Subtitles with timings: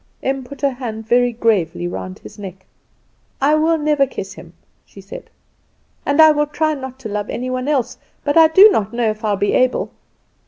[0.23, 2.65] Em put her hand very gravely round his neck.
[3.39, 5.29] "I will never kiss him," she said,
[6.07, 7.99] "and I will try not to love any one else.
[8.23, 9.91] But I do not know if I will be able."